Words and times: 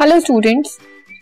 Hello 0.00 0.18
students 0.20 0.78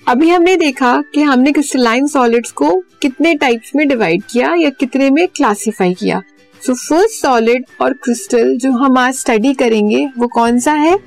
अभी 0.09 0.29
हमने 0.31 0.55
देखा 0.57 0.91
कि 1.15 1.23
हमने 1.23 1.53
क्रिस्टलाइन 1.53 2.07
सॉलिड्स 2.07 2.51
को 2.53 2.71
कितने 3.03 3.35
टाइप्स 3.35 3.73
में 3.77 3.87
डिवाइड 3.89 4.23
किया 4.23 4.55
या 4.55 4.71
कितने 4.71 5.09
में 5.11 5.27
क्लासिफाई 5.29 5.95
किया। 5.95 6.21
सो 6.63 6.75
फ़र्स्ट 6.75 7.23
सॉलिड 7.23 7.65
और 7.81 7.93
क्रिस्टल 7.93 8.57
जो 8.57 8.71
हम 8.73 8.99
आज 8.99 9.15
स्टडी 9.15 9.55
करेंगे, 9.55 10.07
वो 10.19 10.29
कौन 10.29 10.61
सा 10.61 10.73
है? 10.73 10.99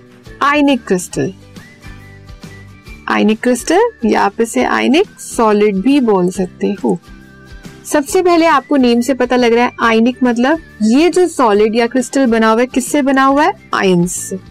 आयनिक 0.42 0.84
क्रिस्टल 0.86 1.34
आयनिक 3.10 3.40
क्रिस्टल 3.40 3.90
या 4.06 4.22
आप 4.22 4.42
इसे 4.42 4.64
आयनिक 4.64 5.20
सॉलिड 5.20 5.78
भी 5.78 6.00
बोल 6.02 6.30
सकते 6.32 6.76
हो। 6.84 6.98
सबसे 7.86 8.22
पहले 8.22 8.46
आपको 8.46 8.78
नेम 8.78 9.02
से 9.02 9.14
पता 9.14 9.36
लग 9.36 9.54
रहा 9.54 9.66
है 9.66 9.72
आयनिक 9.82 10.24
मतलब 10.24 10.60
ये 10.84 11.10
जो 11.10 11.28
सॉलिड 11.28 11.76
या 11.76 11.88
क्रिस्टल 11.88 12.26
बना 12.26 12.52
हुआ 12.52 12.62
है, 12.62 12.68
किससे 12.68 13.02
बना 13.02 13.24
हुआ 13.24 13.44
है? 13.44 13.54
आयंस 13.74 14.16
से। 14.16 14.51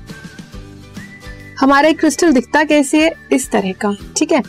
हमारा 1.60 1.90
क्रिस्टल 1.92 2.32
दिखता 2.32 2.64
कैसे 2.64 3.04
है? 3.04 3.10
इस 3.32 3.50
तरह 3.50 3.72
का, 3.72 3.96
ठीक 4.16 4.32
है? 4.32 4.42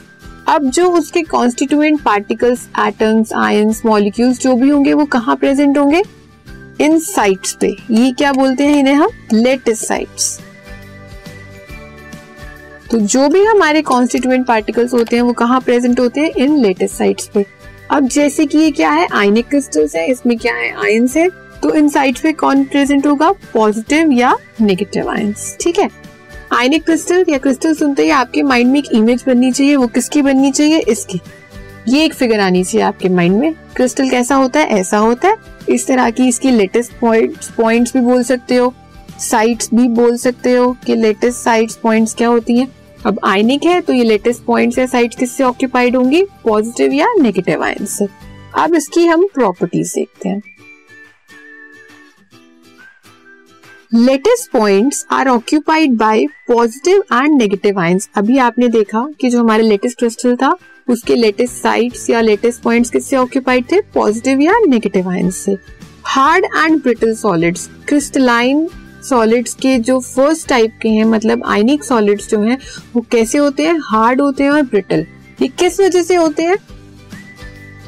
अब 0.48 0.70
जो 0.70 0.90
उसके 0.92 1.22
constituent 1.22 2.02
particles 2.02 2.68
atoms 2.80 3.34
ions 3.34 3.82
molecules 3.86 4.40
जो 4.40 4.56
भी 4.56 4.70
होंगे, 4.70 4.94
वो 4.94 5.06
कहाँ 5.06 5.36
प्रेजेंट 5.36 5.78
होंगे? 5.78 6.02
इन 6.82 7.00
साइट्स 7.00 7.54
पे। 7.54 7.76
ये 7.92 8.12
क्या 8.12 8.32
बोलते 8.34 8.64
हैं 8.64 8.80
इन्हें 8.80 8.94
हम? 8.94 9.10
लेटेस्ट 9.34 9.86
साइट्स 9.86 10.40
तो 12.92 13.00
जो 13.00 13.28
भी 13.30 13.44
हमारे 13.46 13.82
कॉन्स्टिट्यूएंट 13.82 14.48
पार्टिकल्स 14.48 14.94
होते 14.94 15.16
हैं, 15.16 15.24
वो 15.24 15.34
कहाँ 15.34 15.62
प्रेजेंट 15.62 16.00
होते 16.00 16.22
हैं? 16.22 16.30
इन 16.30 16.58
लेटेस्ट 16.58 16.96
साइट्स 16.96 17.28
पे। 17.28 17.46
अब 17.92 18.08
जैसे 18.08 18.46
कि 18.46 18.58
ये 18.58 18.72
क्या 18.72 18.92
है? 18.92 19.08
आयनिक 19.14 19.48
क्रिस्टल्स 19.48 19.96
है, 19.96 20.08
इसमें 20.08 20.38
क्या 20.38 20.56
है? 20.56 20.72
आयंस 20.84 21.18
है। 21.18 21.30
तो 21.64 21.74
इन 21.74 21.90
साइट्स 21.90 22.22
पे 22.22 22.32
कौन 22.32 22.64
प्रेजेंट 22.64 23.08
होगा? 23.08 23.32
पॉजिटिव 23.32 24.12
या 24.12 24.38
नेगेटिव 24.62 25.10
आयंस 25.10 25.58
ठीक 25.62 25.80
है? 25.80 26.01
आयनिक 26.54 26.84
क्रिस्टल 26.84 27.26
या 27.30 27.38
क्रिस्टल 27.38 27.74
सुनते 27.74 28.04
ही 28.04 28.10
आपके 28.10 28.44
माइंड 28.44 28.72
में 28.72 28.80
एक 28.80 28.86
इमेज 28.92 29.24
बननी 29.28 29.52
चाहिए, 29.52 29.76
वो 29.76 29.88
किसकी 29.88 30.22
बननी 30.22 30.52
चाहिए? 30.52 30.80
इसकी। 30.80 31.22
ये 31.88 32.06
एक 32.06 32.14
फिगर 32.14 32.40
आनी 32.40 32.64
चाहिए 32.64 32.82
आपके 32.82 33.10
माइंड 33.10 33.40
में। 33.40 33.54
क्रिस्टल 33.76 34.10
कैसा 34.10 34.36
होता 34.36 34.60
है? 34.60 34.68
ऐसा 34.68 34.98
होता 34.98 35.28
है। 35.28 35.36
इस 35.70 35.88
तरह 35.88 36.10
की 36.10 36.28
इसकी 36.28 36.52
लेटेस्ट 36.52 36.92
पॉइंट्स 37.02 37.52
पॉइंट्स 37.52 37.94
भी 37.94 38.00
बोल 38.00 38.24
सकते 38.24 38.56
हो। 38.56 38.74
साइट्स 39.20 39.70
भी 39.74 39.88
बोल 39.88 40.18
सकते 40.18 40.52
हो 40.52 40.78
कि 40.86 40.96
लेटेस्ट 40.96 41.40
साइट्स 41.40 41.76
पॉइंट्स 41.76 42.14
क्या 42.14 42.28
होती 42.28 42.58
हैं। 42.58 42.68
अब 43.06 43.20
आयनिक 43.24 43.66
है 43.66 43.82
तो 43.82 43.94
ये 43.94 44.04
लेटेस्ट 44.04 44.44
पॉइंट्स 44.44 44.78
या 44.78 44.86
साइट्स 44.86 45.16
किससे 45.16 45.44
ऑक्यूपाइड 45.44 45.96
होंगी? 45.96 46.24
पॉजिटिव 46.24 46.94
या 46.94 47.08
नेगेटिव 47.22 47.64
आयन 47.64 47.86
से। 47.86 48.08
अब 48.58 48.76
इसकी 48.76 49.06
हम 49.06 49.28
प्रॉपर्टीज़ 49.34 49.96
देखते 49.96 50.30
हैं। 50.30 50.42
Lattice 53.94 54.52
points 54.52 55.06
are 55.12 55.28
occupied 55.28 55.96
by 55.98 56.26
positive 56.48 57.04
and 57.14 57.38
negative 57.38 57.80
ions 57.80 58.10
अभी 58.16 58.38
आपने 58.38 58.68
देखा 58.68 59.06
कि 59.22 59.30
जो 59.30 59.40
हमारे 59.40 59.64
लेटेस्ट 59.64 59.98
क्रिस्टल 59.98 60.36
था, 60.36 60.56
उसके 60.88 61.16
लेटेस्ट 61.16 61.54
साइट्स 61.54 62.10
या 62.10 62.22
लेटेस्ट 62.22 62.62
पॉइंट्स 62.62 62.90
किससे 62.90 63.16
ऑक्यूपाइड 63.16 63.66
थे? 63.72 63.80
पॉजिटिव 63.94 64.42
या 64.42 64.54
नेगेटिव 64.68 65.10
आयंस 65.10 65.38
से। 65.38 65.58
Hard 66.06 66.46
and 66.46 66.82
brittle 66.84 67.14
solids, 67.16 67.70
crystalline 67.88 68.68
solids 69.10 69.54
के 69.54 69.78
जो 69.80 70.00
फ़र्स्ट 70.00 70.48
टाइप 70.50 70.80
के 70.82 70.90
हैं 70.90 71.06
मतलब 71.06 71.44
आइनिक 71.46 71.84
सॉलिड्स 71.84 72.30
जो 72.30 72.42
हैं, 72.42 72.58
वो 72.96 73.06
कैसे 73.12 73.38
होते 73.38 73.66
हैं? 73.66 73.78
हार्ड 73.84 74.22
होते 74.22 74.44
हैं 74.44 74.52
और 74.52 74.62
ब्रिटल। 74.62 75.06
ये 75.42 75.48
किस 75.50 75.80
वजह 75.80 76.04
से 76.04 76.16
होते 76.16 76.44
हैं? 76.44 76.58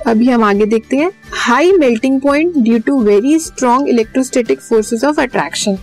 अभी 0.08 0.30
हम 0.30 0.44
आगे 0.44 0.66
देखते 0.66 0.98
हैं। 0.98 1.12
High 1.34 1.72
melting 1.72 2.22
point 2.22 2.58
due 2.58 2.80
to 2.80 3.02
very 3.02 3.40
strong 3.40 3.90
electrostatic 3.90 4.62
forces 4.62 5.04
of 5.04 5.22
attraction. 5.22 5.78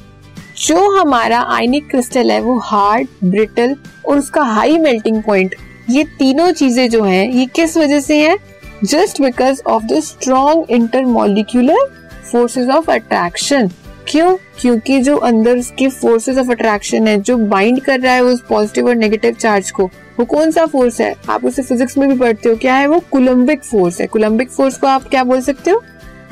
जो 0.61 1.01
हमारा 1.01 1.41
आयनिक 1.41 1.91
क्रिस्टल 1.91 2.31
है, 2.31 2.41
वो 2.41 2.59
हार्ड, 2.59 3.09
ब्रिटल 3.25 3.77
और 4.09 4.19
उसका 4.19 4.43
हाई 4.43 4.79
मेल्टिंग 4.79 5.23
पॉइंट 5.23 5.55
ये 5.91 6.05
तीनों 6.05 6.51
चीज़ें 6.53 6.91
जो 6.91 7.03
हैं, 7.05 7.31
ये 7.33 7.47
किस 7.47 7.77
वजह 7.77 8.01
से 8.01 8.17
हैं? 8.17 8.37
Just 8.85 9.21
because 9.23 9.63
of 9.67 9.85
the 9.85 10.01
strong 10.01 10.71
intermolecular 10.71 11.89
forces 12.33 12.69
of 12.69 12.91
attraction 12.91 13.71
क्यों? 14.09 14.37
क्योंकि 14.61 14.99
जो 14.99 15.17
अंदर 15.17 15.59
उसके 15.59 15.89
फोर्सेस 15.89 16.39
ऑफ़ 16.39 16.51
अट्रैक्शन 16.51 17.09
है, 17.09 17.21
जो 17.21 17.37
बाइंड 17.37 17.81
कर 17.81 18.01
रहा 18.01 18.15
है 18.15 18.25
उस 18.25 18.43
पॉजिटिव 18.49 18.89
और 18.89 18.95
नेगेटिव 18.95 19.33
चार्ज 19.33 19.71
को, 19.71 19.85
वो 20.19 20.25
कौन 20.25 20.51
सा 20.51 20.67
फोर्स 20.67 21.01
है? 21.01 21.15
आप 21.31 21.45
उसे 21.45 21.63
फिजिक्स 21.63 21.99
में 21.99 22.09
भी 22.09 22.19
पढ़ते 22.19 22.49
हो, 22.49 22.57
क्या 22.57 22.75
है 22.75 22.87
वो? 22.87 23.01
कुलम्बिक 23.11 23.65
फोर्स 23.65 24.01
है। 24.01 24.07
कुलम्बिक 24.07 24.51
फोर्स 24.51 24.79
को 24.79 24.87
आप 24.87 25.09
क्या 25.09 25.25
बोल 25.25 25.41
सकते 25.41 25.71
हो? 25.71 25.83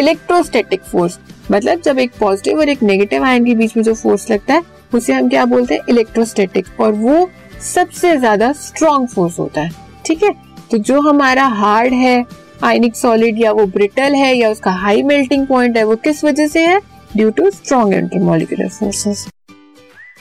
इलेक्ट्रोस्टेटिक 0.00 0.82
फोर्स 0.82 1.18
मतलब 1.50 1.80
जब 1.80 1.98
एक 1.98 2.12
पॉजिटिव 2.20 2.58
और 2.58 2.68
एक 2.68 2.82
नेगेटिव 2.82 3.24
आयन 3.24 3.44
के 3.44 3.54
बीच 3.54 3.76
में 3.76 3.82
जो 3.84 3.94
फोर्स 3.94 4.30
लगता 4.30 4.54
है, 4.54 4.62
उसे 4.94 5.12
हम 5.12 5.28
क्या 5.28 5.44
बोलते 5.44 5.74
हैं? 5.74 5.82
इलेक्ट्रोस्टेटिक 5.88 6.80
और 6.80 6.92
वो 6.94 7.28
सबसे 7.64 8.16
ज़्यादा 8.16 8.52
स्ट्रॉन्ग 8.54 9.08
फोर्स 9.08 9.38
होता 9.38 9.60
है। 9.60 9.70
ठीक 10.06 10.22
है? 10.22 10.32
तो 10.70 10.78
जो 10.78 11.00
हमारा 11.00 11.44
हार्ड 11.46 11.92
है 11.94 12.24
आयनिक 12.64 12.96
सॉलिड 12.96 13.40
या 13.40 13.52
वो 13.52 13.66
ब्रिटल 13.68 14.14
है 14.14 14.34
या 14.36 14.50
उसका 14.50 14.70
हाई 14.72 15.02
मेल्टिंग 15.04 15.46
पॉइंट 15.46 15.76
है, 15.76 15.84
वो 15.84 15.96
किस 15.96 16.24
वजह 16.24 16.48
से 16.48 16.66
है? 16.66 16.80
Due 17.16 17.30
to 17.30 17.50
strong 17.50 17.94
intermolecular 17.94 18.68
forces 18.70 19.26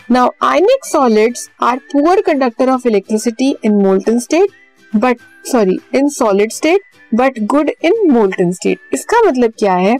now 0.09 0.29
ionic 0.43 0.85
solids 0.85 1.49
are 1.63 1.77
poor 1.91 2.21
conductor 2.21 2.69
of 2.69 2.87
electricity 2.87 3.55
in 3.65 3.73
molten 3.75 4.19
state 4.19 4.49
but 4.93 5.17
sorry 5.45 5.77
in 5.95 6.07
solid 6.09 6.51
state 6.51 6.81
but 7.11 7.39
good 7.45 7.71
in 7.81 8.11
molten 8.11 8.51
state 8.51 8.93
इसका 8.93 9.21
मतलब 9.21 9.53
क्या 9.59 9.73
है? 9.75 9.97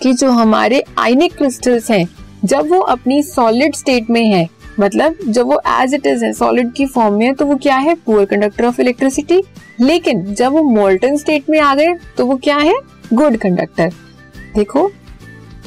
कि 0.00 0.12
जो 0.12 0.30
हमारे 0.30 0.82
आइनिक 0.98 1.36
क्रिस्टल्स 1.36 1.90
हैं, 1.90 2.06
जब 2.44 2.68
वो 2.70 2.78
अपनी 2.80 3.22
सॉलिड 3.22 3.74
स्टेट 3.74 4.10
में 4.10 4.24
है 4.24 4.48
मतलब 4.80 5.18
जब 5.26 5.46
वो 5.46 5.60
एज 5.68 5.94
इट 5.94 6.06
इज़ 6.06 6.24
है 6.24 6.32
सॉलिड 6.32 6.72
की 6.72 6.86
फॉर्म 6.86 7.14
में 7.14 7.24
है 7.26 7.32
तो 7.34 7.46
वो 7.46 7.56
क्या 7.56 7.76
है? 7.76 7.94
पुअर 7.96 8.24
कंडक्टर 8.24 8.64
ऑफ़ 8.64 8.80
इलेक्ट्रिसिटी 8.80 9.42
लेकिन 9.80 10.22
जब 10.34 10.52
वो 10.52 10.62
मोल्टन 10.62 11.16
स्टेट 11.16 11.50
में 11.50 11.58
आ 11.60 11.74
गए 11.74 11.94
तो 12.16 12.26
वो 12.26 12.36
क्या 12.36 12.56
है? 12.56 12.74
गुड 13.12 13.36
कंडक्टर 13.36 13.92
देखो, 14.54 14.90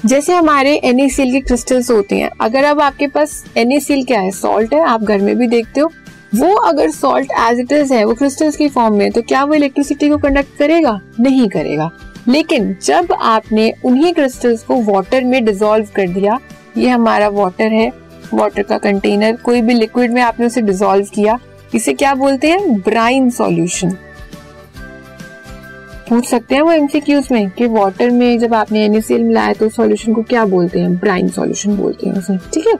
जैसे 0.06 0.34
हमारे 0.34 0.76
एनएसीएल 0.76 1.32
के 1.32 1.40
क्रिस्टल्स 1.40 1.90
होते 1.92 2.16
हैं, 2.16 2.30
अगर 2.42 2.64
अब 2.64 2.82
आपके 2.82 3.08
पास 3.08 3.44
एनएसीएल 3.58 4.04
क्या 4.06 4.20
है? 4.20 4.32
सॉल्ट 4.32 4.74
है, 4.74 4.82
आप 4.82 5.04
घर 5.04 5.22
में 5.22 5.36
भी 5.38 5.48
देखते 5.48 5.82
हो। 5.82 5.92
वो 6.36 6.54
अगर 6.58 6.92
सॉल्ट 6.92 7.32
एज 7.40 7.60
इट 7.60 7.72
इज़ 7.72 7.94
है, 7.94 8.04
वो 8.06 8.14
क्रिस्टल्स 8.14 8.56
की 8.56 8.68
फॉर्म 8.70 8.96
में 8.96 9.12
तो 9.12 9.22
क्या 9.22 9.44
वो 9.44 9.54
इलेक्ट्रिसिटी 9.54 10.10
को 10.10 10.18
कंडक्ट 10.18 10.58
करेगा? 10.58 11.00
नहीं 11.20 11.48
करेगा। 11.50 11.90
लेकिन 12.28 12.76
जब 12.84 13.14
आपने 13.14 13.74
उन्हीं 13.86 14.14
क्रिस्टल्स 14.14 14.64
को 14.64 14.82
वाटर 14.84 15.24
में 15.24 15.44
डिजोल्व 15.46 15.88
कर 15.96 16.08
दिया, 16.08 16.40
ये 16.78 16.90
हमारा 16.90 17.28
वाटर 17.30 17.72
है 17.72 17.92
वाटर 18.34 18.64
का 18.64 18.78
कंटेनर 18.78 19.36
कोई 19.36 19.62
भी 19.62 19.74
लिक्विड 19.74 20.12
में 20.12 20.22
आपने 20.22 20.46
उसे 20.46 20.62
डिजोल्व 20.62 21.06
किया, 21.06 21.38
इसे 21.76 21.94
क्या 21.94 22.14
बोलते 22.16 22.50
हैं? 22.50 22.80
ब्राइन 22.80 23.30
सॉल्यूशन 23.30 23.96
पूछ 26.10 26.26
सकते 26.26 26.56
हैं 26.56 26.62
वो 26.62 26.72
एमसीक्यूज 26.72 27.28
में 27.32 27.50
कि 27.50 27.66
वाटर 27.68 28.10
में 28.10 28.40
जब 28.40 28.54
आपने 28.54 28.84
एनएसीएल 28.86 29.24
मिलाया 29.24 29.54
तो 29.54 29.70
सॉल्यूशन 29.70 30.14
को 30.14 30.22
क्या 30.22 30.46
बोलते 30.46 30.80
हैं? 30.80 30.96
ब्राइन 30.98 31.30
सॉल्यूशन 31.30 31.76
बोलते 31.78 32.10
हैं 32.10 32.16
उसे, 32.16 32.38
ठीक 32.54 32.68
है? 32.68 32.74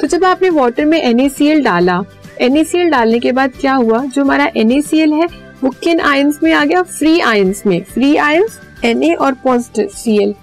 तो 0.00 0.06
जब 0.06 0.24
आपने 0.24 0.50
वाटर 0.50 0.84
में 0.84 1.00
एनएसीएल 1.02 1.62
डाला 1.64 2.00
एनएसीएल 2.40 2.90
डालने 2.90 3.18
के 3.18 3.32
बाद 3.32 3.52
क्या 3.60 3.74
हुआ? 3.74 4.04
जो 4.04 4.22
हमारा 4.22 4.50
एनएसीएल 4.56 5.12
है, 5.12 5.26
वो 5.64 5.70
किन 5.82 6.00
आयंस 6.00 6.38
में 6.42 6.52
आ 6.52 6.64
गया? 6.64 6.82
फ्री 6.82 7.18
आयंस 7.20 7.62
में. 7.66 7.82
फ्री 7.84 8.16
आयंस 8.16 8.58
Na 8.84 9.16
और 9.16 9.34
पॉजिटिव 9.34 9.88
Cl 9.98 10.34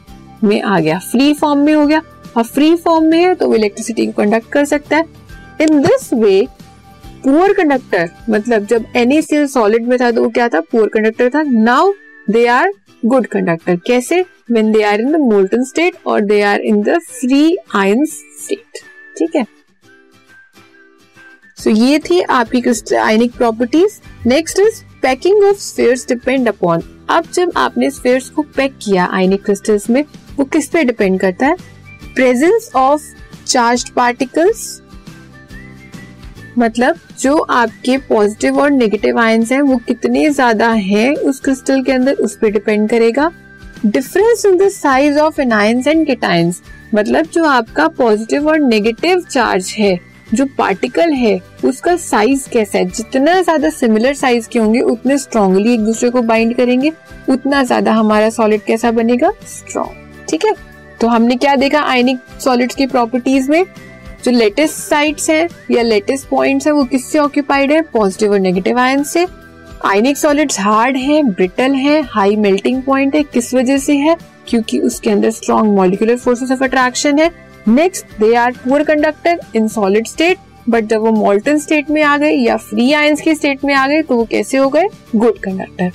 में 0.44 0.62
आ 0.62 0.80
गया। 0.80 1.00
फ्री 1.00 1.34
फॉर्म 1.34 1.60
में 1.60 1.74
हो 1.74 1.86
गया। 1.88 2.02
और 2.38 2.44
फ्री 2.44 2.76
फॉर्म 2.76 3.06
में 3.06 3.20
है 3.20 3.34
तो 3.36 3.48
वो 3.48 3.56
इलेक्ट्रिसिटी 3.56 4.06
को 4.06 4.12
कंडक्ट 4.12 4.52
कर 4.52 4.66
सकता 4.66 4.98
है। 4.98 5.04
In 5.62 5.82
this 5.82 6.14
way 6.14 6.48
poor 7.24 7.54
conductor 7.54 8.10
मतलब 8.30 8.66
जब 8.66 8.86
NaCl 8.98 9.48
सॉलिड 9.48 9.88
में 9.88 9.98
था 10.00 10.12
तो 10.12 10.24
वो 10.24 10.30
क्या 10.30 10.50
था? 10.50 10.60
पुअर 10.62 10.88
कंडक्टर 10.88 11.30
था। 11.30 11.42
Now 11.42 11.92
they 12.30 12.46
are 12.48 12.72
good 13.06 13.28
conductor 13.28 13.76
कैसे? 13.76 14.26
When 14.52 14.72
they 14.72 14.82
are 14.84 15.02
in 15.02 15.12
the 15.12 15.16
molten 15.16 15.64
state 15.64 15.96
और 16.08 16.22
they 16.22 16.42
are 16.42 16.60
in 16.60 16.82
the 16.82 17.00
free 17.00 17.58
ion 17.76 18.06
state 18.06 18.80
ठीक 19.18 19.36
है? 19.36 19.46
सो 21.58 21.70
ये 21.70 22.00
थी 22.00 22.22
आपकी 22.22 22.96
ionic 22.96 23.36
properties 23.36 24.00
next 24.28 24.60
is 24.60 24.84
packing 25.02 25.44
of 25.44 25.58
spheres 25.58 26.08
depend 26.08 26.48
upon 26.48 26.82
अब 27.10 27.26
जब 27.34 27.52
आपने 27.58 27.90
स्फीयर्स 27.92 28.30
को 28.30 28.42
पैक 28.56 28.78
किया 28.82 29.06
आयनिक 29.06 29.44
क्रिस्टल्स 29.46 29.90
में, 29.90 30.04
वो 30.38 30.46
किस 30.46 30.68
पे 30.70 30.84
डिपेंड 30.84 31.20
करता 31.20 31.46
है? 31.46 31.56
प्रेजेंस 32.16 32.72
ऑफ़ 32.76 33.02
चार्ज 33.46 33.90
पार्टिकल्स 33.90 34.82
मतलब 36.58 37.00
जो 37.20 37.36
आपके 37.38 37.98
पॉजिटिव 37.98 38.60
और 38.60 38.70
नेगेटिव 38.72 39.20
आयंस 39.20 39.52
हैं, 39.52 39.62
वो 39.62 39.78
कितने 39.78 40.30
ज़्यादा 40.30 40.70
हैं, 40.70 41.14
उस 41.16 41.40
क्रिस्टल 41.40 41.84
के 41.84 41.92
अंदर 41.92 42.14
उस 42.14 42.38
पर 42.38 42.50
डिपेंड 42.50 42.90
करेगा। 42.90 43.32
Difference 43.86 44.46
in 44.46 44.58
the 44.58 44.70
size 44.70 45.20
of 45.20 45.42
anions 45.42 45.88
and 45.88 46.06
cations 46.08 46.62
मतलब 46.96 47.26
जो 47.26 47.44
आपका 47.46 47.88
पॉजिटिव 47.88 48.48
और 48.48 48.60
नेगेटिव 48.60 49.22
चार्ज 49.22 49.74
है 49.80 50.00
जो 50.34 50.46
पार्टिकल 50.58 51.12
है, 51.12 51.40
उसका 51.66 51.96
साइज़ 51.96 52.50
कैसा 52.50 52.78
है? 52.78 52.86
जितना 52.86 53.42
ज़्यादा 53.42 53.70
सिमिलर 53.70 54.14
साइज़ 54.14 54.48
के 54.50 54.60
होंगे, 54.60 54.80
उतने 54.80 55.18
स्ट्रॉन्गली 55.18 55.74
एक 55.74 55.80
दूसरे 55.80 56.10
को 56.10 56.22
बाइंड 56.22 56.56
करेंगे, 56.56 56.92
उतना 57.30 57.64
ज़्यादा 57.64 57.94
हमारा 57.94 58.30
सॉलिड 58.30 58.62
कैसा 58.62 58.92
बनेगा? 58.92 59.32
स्ट्रॉन्ग 59.48 60.26
ठीक 60.30 60.46
है? 60.46 60.54
तो 61.02 61.08
हमने 61.08 61.36
क्या 61.36 61.56
देखा? 61.56 61.82
आयनिक 61.82 62.20
सॉलिड्स 62.40 62.76
की 62.76 62.88
प्रॉपर्टीज़ 62.88 63.52
में 63.52 63.66
जो 64.26 64.32
लेटेस्ट 64.32 64.76
साइट्स 64.76 65.30
हैं 65.30 65.48
या 65.72 65.82
लेटेस्ट 65.82 66.28
पॉइंट्स 66.30 66.68
हैं, 66.68 66.74
वो 66.74 66.84
किससे 66.84 67.20
ऑक्यूपाइड 67.20 67.72
है? 67.72 67.82
पॉजिटिव 67.82 68.32
और 68.32 68.40
नेगेटिव 68.40 68.80
आयन 68.80 69.04
से. 69.04 69.26
आयनिक 69.86 70.18
सॉलिड्स 70.18 70.60
हार्ड 70.60 70.98
हैं 70.98 71.28
ब्रिटल 71.28 71.74
हैं 71.74 72.02
हाई 72.10 72.36
मेल्टिंग 72.36 72.82
पॉइंट 72.84 73.16
है. 73.16 73.24
किस 73.24 73.54
वजह 73.54 73.78
से 73.78 73.96
है? 73.96 74.16
क्योंकि 74.48 74.80
उसके 74.80 75.10
अंदर 75.10 75.32
strong 75.32 75.76
molecular 75.76 76.18
forces 76.18 76.52
of 76.52 76.64
attraction 76.64 77.20
है। 77.20 77.32
Next 77.68 78.20
they 78.20 78.34
are 78.36 78.52
poor 78.64 78.84
conductor 78.84 79.40
in 79.56 79.68
solid 79.68 80.08
state 80.08 80.38
but 80.70 80.86
जब 80.86 81.02
वो 81.02 81.12
मोल्टन 81.12 81.58
स्टेट 81.58 81.90
में 81.90 82.02
आ 82.04 82.18
गए 82.18 82.32
या 82.32 82.58
फ्री 82.58 82.92
आयंस 82.94 83.22
के 83.22 83.36
स्टेट 83.36 83.64
में 83.66 83.74
आ 83.74 83.88
गए 83.88 84.02
तो 84.02 84.16
वो 84.16 84.26
कैसे 84.26 84.58
हो 84.58 84.70
गए? 84.70 84.88
गुड 85.16 85.40
कंडक्टर 85.40 85.92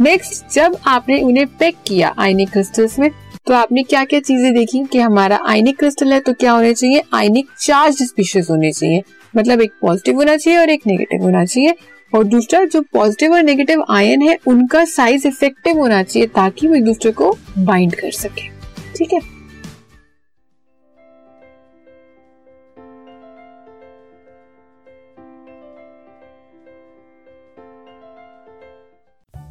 नेक्स्ट 0.00 0.54
जब 0.54 0.76
आपने 0.86 1.20
उन्हें 1.22 1.46
पैक 1.58 1.76
किया 1.86 2.14
आयनिक 2.18 2.50
क्रिस्टल्स 2.50 2.98
में 2.98 3.10
तो 3.46 3.54
आपने 3.54 3.82
क्या 3.82 4.04
क्या 4.04 4.20
चीज़ें 4.20 4.52
देखी 4.54 4.84
कि 4.84 4.98
हमारा 4.98 5.38
आयनिक 5.48 5.78
क्रिस्टल 5.78 6.12
है 6.12 6.20
तो 6.20 6.32
क्या 6.32 6.52
होने 6.52 6.72
चाहिए? 6.74 7.02
आयनिक 7.14 7.48
चार्ज 7.60 8.02
स्पीशीज 8.02 8.46
होने 8.50 8.72
चाहिए। 8.72 9.02
मतलब 9.36 9.60
एक 9.60 9.72
पॉजिटिव 9.80 10.16
होना 10.16 10.36
चाहिए 10.36 10.58
और 10.60 10.70
एक 10.70 10.86
नेगेटिव 10.86 11.22
होना 11.22 11.44
चाहिए। 11.44 11.74
और 12.12 12.24
दूसरा, 12.24 12.64
जो 12.64 12.80
पॉजिटिव 12.92 13.34
और 13.34 13.42
नेगेटिव 13.42 13.84
आयन 13.90 14.22
है, 14.22 14.36
उनका 14.46 14.84
साइज़ 14.84 15.26
इफ़ेक्टिव 15.28 15.78
होना 15.78 16.02
चाहिए 16.02 16.28
ताकि 16.28 16.68
वो 16.68 16.74
एक 16.74 16.84
दूसरे 16.84 17.12
को 17.12 17.30
बाइंड 17.58 17.94
कर 17.94 18.10
सके। 18.10 18.48
ठीक 18.96 19.12
है? 19.12 19.20